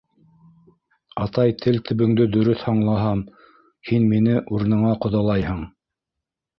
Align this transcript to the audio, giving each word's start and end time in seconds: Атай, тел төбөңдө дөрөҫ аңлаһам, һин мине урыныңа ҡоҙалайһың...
Атай, 1.25 1.53
тел 1.65 1.77
төбөңдө 1.91 2.27
дөрөҫ 2.37 2.65
аңлаһам, 2.73 3.23
һин 3.93 4.11
мине 4.17 4.43
урыныңа 4.59 4.99
ҡоҙалайһың... 5.07 5.67